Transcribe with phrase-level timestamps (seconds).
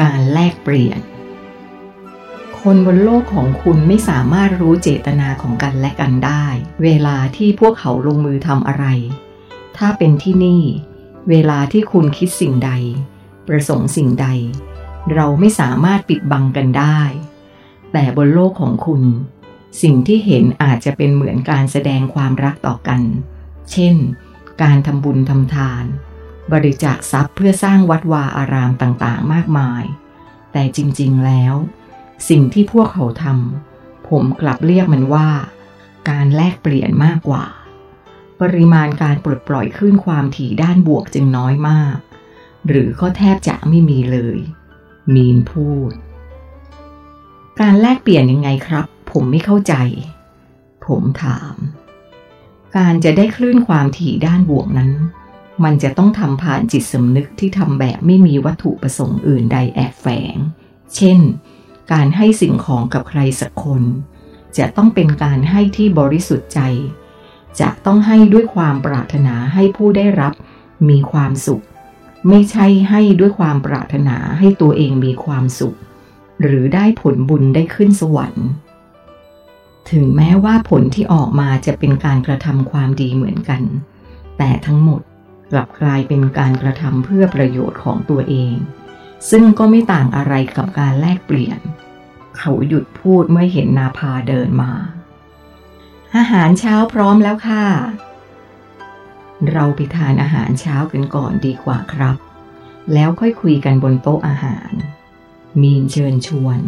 [0.00, 1.00] การแลกเปลี่ยน
[2.60, 6.44] คนบนโลกของคุณไม่สามารถรู้เจตนาของกันและกันได้
[6.82, 8.86] เวลาที่พวกเขาลงมือทำอะไร
[9.76, 10.62] ถ้าเป็นที่นี่
[11.30, 12.72] เวลาที่คุณคิดสิ่งใด
[13.48, 14.28] ประสงค์สิ่งใด
[15.14, 17.00] เราไม่สามารถปิดบังกันได้
[17.92, 19.02] แต่บนโลกของคุณ
[19.82, 23.00] สิ่งที่เห็นอาจจะเป็นเหมือนการแสดงความรักต่อกัน
[23.72, 23.96] เช่น
[24.62, 25.84] การทำบุญทำทาน
[26.52, 29.84] บริจาคทรัพย์เพื่อสร้างวัดวาอารามต่างๆ มากมาย
[30.52, 31.54] แต่จริงๆแล้ว
[32.28, 35.28] สิ่งที่พวกเขาทำผมกลับเรียกมันว่า
[36.10, 37.44] การแลกเปลี่ยนมากกว่า
[38.40, 41.96] ปริมาณการปลดปล่อยขึ้นความถี่ด้านบวกจึงน้อยมาก
[42.66, 44.38] หรือก็แทบจะไม่มีเลย
[45.14, 45.92] มีนพูด
[47.60, 49.74] การแลกเปลี่ยนยังไงครับ ผมไม่เข้าใจ
[50.86, 51.54] ผมถาม
[52.76, 54.90] การจะได้คลื่นความถี่ด้านบวกนั้น
[55.62, 60.36] มันจะต้องทำผ่านจิตสำนึกที่ทำแบบไม่มีวัตถุประสงค์อื่นใดแอบแฝง
[60.96, 61.18] เช่น
[61.92, 63.82] การให้สิ่งของกับใครสักคน
[64.58, 66.60] จะต้องเป็นการให้ที่บริสุทธิ์ใจ
[67.60, 70.32] จะต้องให้ด้วยความปรารถนาให้ผู้ได้รับ
[70.88, 71.64] มีความสุข
[72.28, 75.76] ไม่ใช่ให้ด้วยความปรารถนาให้ตัวเองมีความสุข
[76.42, 78.46] หรือได้ผลบุญได้ขึ้นสวรรค์
[79.90, 83.62] ถึงแม้ว่าผลที่ออกมาจะเป็นการกระทำความดีเหมือนกัน
[84.38, 85.00] แต่ทั้งหมด
[85.52, 88.54] กลับกลายเป็นการกระทำเพื่อประโยชน์ของตัวเอง
[89.30, 91.60] ซึ่งก็ไม่ต่างอะไรกับการแลกเปลี่ยน
[92.38, 94.72] เขาหยุดพูดเมื่อเห็นนาพาเดินมา
[96.16, 97.64] อาหารเช้าพร้อมแล้วค่ะ
[99.52, 102.16] เราไปทานอาหารเช้ากันก่อนดีกว่าครับ
[102.92, 104.70] แล้วค่อยคุยกันบนโต๊ะอาหาร
[105.62, 106.58] มีนเชิญชวน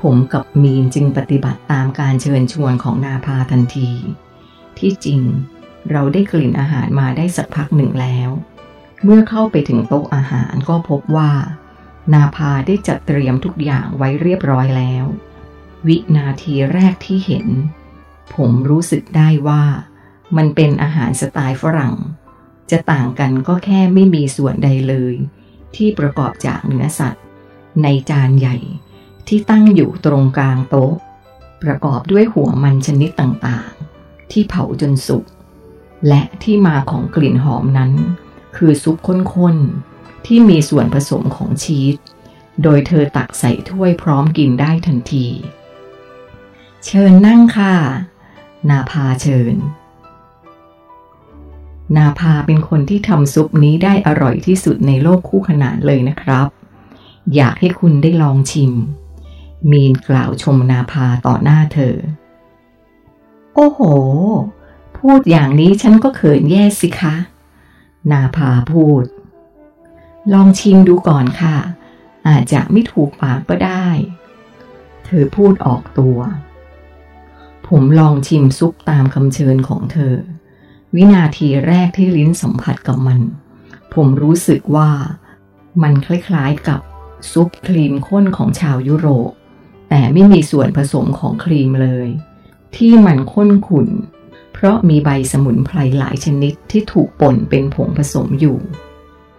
[0.00, 3.90] ผมกับมีนจึงปฏิบัติตามการเชิญชวนของนาพาทันที
[4.78, 5.20] ที่จริง
[5.90, 8.30] เราได้กลิ่นอาหารมาได้สักพักหนึ่งแล้ว
[9.02, 11.32] เมื่อเข้าไปถึงโต๊ะอาหารก็พบว่า
[12.12, 15.04] นาพาได้จัดเตรียมทุกอย่างไว้เรียบร้อยแล้ว
[15.86, 17.46] วินาทีแรกที่เห็น
[18.34, 19.62] ผมรู้สึกได้ว่า
[20.36, 21.94] มันเป็นอาหารสไตล์ฝรั่ง
[22.70, 25.14] จะต่างกันก็แค่ไม่มีส่วนใดเลย
[25.76, 27.24] ที่ประกอบจากเนื้อสัตว์
[27.82, 28.56] ในจานใหญ่
[29.28, 30.92] ที่ตั้งอยู่ตรงกลางโต๊ะ
[31.62, 35.24] ประกอบด้วยหัวมันชนิดต่างๆ ที่เผาจนสุก
[36.08, 37.92] และที่มาของกลิ่นหอมนั้น
[38.56, 41.96] คือซุปข้นๆ ที่มีส่วนผสมของชีส
[42.62, 45.26] โดยเธอตักใส่ถ้วยพร้อมกินได้ทันที
[46.84, 47.74] เชิญนั่งค่ะ
[48.70, 49.54] นาพาเชิญ
[51.96, 56.48] นาพาเป็นคนที่ทำซุปนี้ได้อร่อยที่สุดในโลกคู่ขนานเลยนะครับ
[57.34, 58.72] อยากให้คุณได้ลองชิม
[59.70, 61.96] มีนกล่าวชมนาพาต่อหน้าเธอ
[63.54, 63.80] โอ้โห
[65.08, 67.14] พูดอย่างนี้ฉันก็เขินแย่สิคะ
[68.10, 69.04] นาพาพูด
[70.32, 71.56] ลองชิมดูก่อนค่ะ
[72.28, 73.88] อาจจะไม่ถูกปากก็ได้
[75.04, 76.18] เธอพูดออกตัว
[77.68, 80.14] ผมลองชิมซุปตามคำเชิญของเธอ
[80.94, 83.20] วินาทีแรกที่ลิ้นสัมผัสกับมัน
[83.94, 84.90] ผมรู้สึกว่า
[85.82, 86.80] มันคล้ายๆกับ
[87.32, 89.30] ซุปครีมข้นของชาวยุโรป
[89.90, 92.08] แต่ไม่มีส่วนผสมของครีมเลย
[92.76, 93.88] ที่มันข้นขุ่น
[94.64, 98.58] ราะมีใบสมุนไพรหลายชนิดที่ถูกป่นเป็นผงผสมอยู่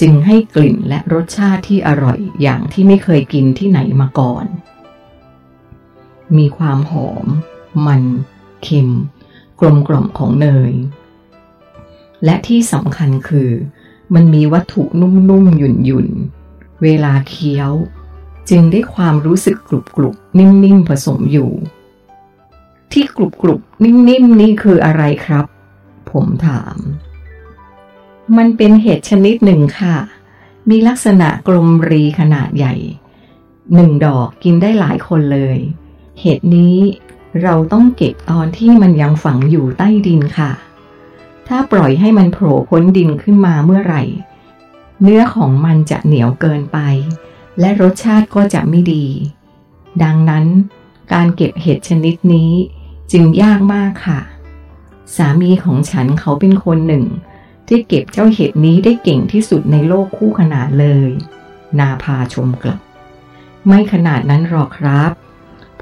[0.00, 4.46] จึงให้กลิ่นและรสชาติที่อร่อยอย่างที่ไม่เคยกินที่ไหนมาก่อน
[6.36, 7.26] มีความหอม
[7.86, 8.02] มัน
[8.62, 8.90] เค็ม
[9.60, 10.72] กลมกล่อมของเนย
[12.24, 13.50] และที่สำคัญคือ
[14.14, 17.72] มันมีวัตถุนุ่มๆหยุ่นๆ เวลาเคี้ยว
[18.50, 21.50] จึงได้ความรู้สึกกรุบกรุบนิ่มๆผสมอยู่
[22.92, 25.44] ที่กรุบกรุบนิ่มๆนี่คืออะไรครับ
[26.10, 26.76] ผมถาม
[28.36, 29.96] มันเป็นเห็ดชนิดหนึ่งค่ะ
[30.70, 32.74] มีลักษณะกลมรีขนาดใหญ่
[33.74, 35.58] หนึ่งดอกกินได้หลายคนเลย
[36.20, 36.76] เห็ดนี้
[37.42, 40.52] เราต้องเก็บตอนที่มันยังฝังอยู่ใต้ดินค่ะ
[41.48, 44.02] ถ้าปล่อยให้มันโผล่พ้นดินขึ้นมาเมื่อไหร่
[45.02, 46.78] เนื้อของมันจะเหนียวเกินไป
[47.60, 49.06] และรสชาติก็จะไม่ดี
[50.02, 50.44] ดังนั้น
[51.12, 52.52] การเก็บเห็ดชนิดนี้
[53.12, 54.20] จึงยากมากค่ะ
[55.16, 57.04] สามีของฉันเขาเป็นคนหนึ่ง
[57.68, 61.10] ที่เก็บเจ้าเห็ดนี้ได้เก่งที่สุดในโลกคู่ขนานเลย
[61.78, 62.80] นาพาชมกลับ
[63.66, 65.12] ไม่ขนาดนั้นหรอกครับ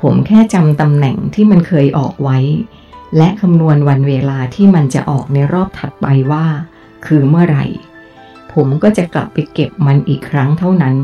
[0.00, 2.38] ผมแค่จำตำแหน่งที่มันเคยออกไว้
[3.16, 6.46] และคำนวณวันเวลาที่มันจะออกในรอบถัดไปว่า
[7.06, 7.64] คือเมื่อไหร่
[8.52, 10.96] ผมก็จะกลับไปเก็บมันอีกครั้งเท่านั้น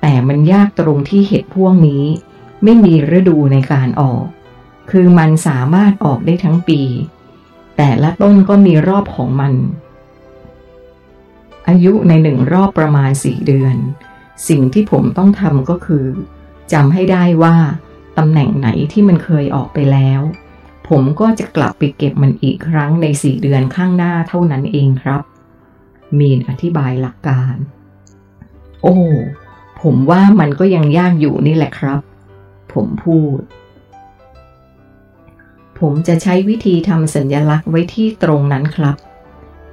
[0.00, 2.04] แต่มันยากตรงที่เห็ดพวกนี้
[2.62, 4.24] ไม่มีฤดูในการออก
[4.90, 6.80] คือมันสามารถออกได้ทั้งปี
[7.76, 9.52] แต่ละต้นก็มีรอบของมัน
[11.68, 13.76] อายุในหนึ่งรอบประมาณสี่เดือน
[14.48, 16.04] สิ่งที่ผมต้องทำก็คือ
[16.72, 17.56] จำให้ได้ว่า
[18.18, 20.20] ตำแหน่งไหนที่มันเคยออกไปแล้ว
[20.88, 25.20] ผมก็จะกลับไปเก็บมันอีกครั้งในสี่เดือนข้างหน้าเท่านั้นเองครับ
[26.18, 27.54] มีนอธิบายหลักการ
[28.82, 28.96] โอ้
[29.82, 32.00] ผมว่ามันก็ยังยากอยู่นี่แหละครับ
[32.72, 33.38] ผมพูด
[35.80, 38.96] ผมจะใช้วิธีทำสัญญลักษณ์ไว้ที่ตรงนั้นครับ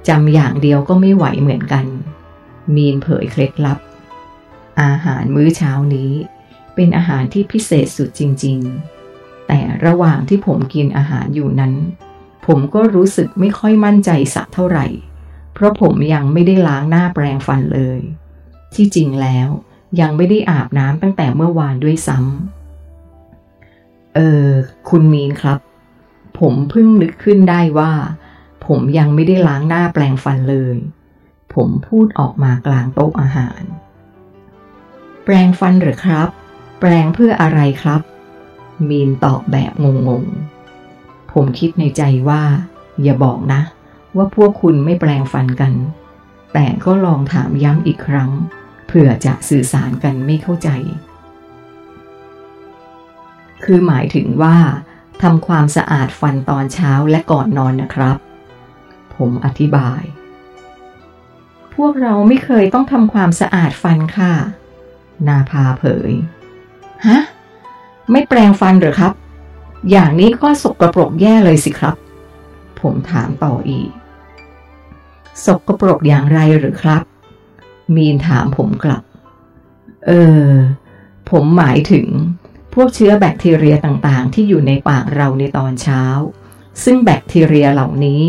[0.08, 1.86] จำอย่างเดียวก็ไม่ไหวเหมือนกัน
[2.74, 3.78] มีนเผยเคล็ดลับ
[4.82, 6.12] อาหารมื้อเช้านี้
[6.74, 8.58] เป็นอาหารที่พิเศษสุดจริง
[9.04, 11.74] ๆ แต่ระหว่างที่ผมกินอาหารอยู่นั้น
[12.46, 14.86] ผมก็รู้สึกไม่ค่อยมั่นใจสักเท่าไหร่
[15.54, 18.00] เพราะผมยังไม่ได้ล้างหน้าแปรงฟันเลย
[18.74, 19.48] ที่จริงแล้ว
[20.00, 24.46] ยังไม่ได้อาบน้ำตั้งแต่เมื่อวานด้วยซ้ำเออ
[24.88, 25.58] คุณมีนครับ
[26.38, 27.92] ผมเพิ่งนึกขึ้นได้ว่า
[28.66, 30.76] ผมยังไม่ได้ล้างหน้าแปลงฟันเลย
[31.54, 33.62] ผมพูดออกมากลางโต๊ะอาหาร
[35.24, 36.28] แปลงฟันหรือครับ
[36.80, 38.00] แปลงเพื่ออะไรครับ
[38.88, 39.72] มีนตอบแบบ
[40.08, 42.42] งงๆ ผมคิดในใจว่า
[43.02, 43.60] อย่าบอกนะ
[44.16, 45.72] ว่าพวกคุณไม่แปลงฟันกัน
[46.52, 48.30] แต่ก็ลองถามย้ำอีกครั้ง
[48.86, 50.68] เผื่อจะสื่อสารกันไม่เข้าใจ
[53.64, 54.56] คือหมายถึงว่า
[55.22, 58.16] ทำความสะอาดฟันตอนเช้าและก่อนนอนนะครับ
[59.16, 60.02] ผมอธิบาย
[61.74, 64.32] พวกเราไม่เคยต้องทำความสะอาดฟันค่ะ
[65.28, 66.12] นาพาเผย
[67.06, 67.20] ฮะ
[68.10, 69.12] ไม่แปลงฟันหรือครับ
[69.90, 71.94] อย่างนี้ก็สกรปรกแย่เลยสิครับ
[72.80, 73.90] ผมถามต่ออีก
[75.44, 77.02] สกรปรกอย่างไรหรือครับ
[77.96, 79.02] มีนถามผมกลับ
[80.06, 80.46] เออ
[81.30, 82.06] ผมหมายถึง
[82.78, 86.02] พวกเชื้อแบคทีเรียต่างๆ ที่อยู่ในปากเราในตอนเช้า
[86.84, 88.22] ซึ่งแบคทีเรียเหล่านี้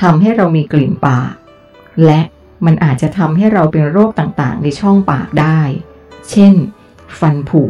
[0.00, 1.34] ทำให้เรามีกลิ่นปาก
[2.04, 2.20] และ
[2.64, 5.60] มันอาจจะทำให้เราเป็นโรคต่างๆ ในช่องปากได้
[6.30, 6.54] เช่น
[7.18, 7.62] ฟันผุ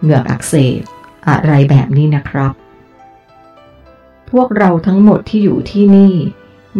[0.00, 0.82] เหงือกอักเสบ
[1.28, 2.52] อะไรแบบนี้นะครับ
[4.30, 6.14] พวกเราทั้งหมดที่อยู่ที่นี่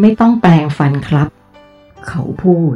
[0.01, 1.29] ไม่ต้องแปลงฟันครับ
[2.09, 2.75] เขาพูด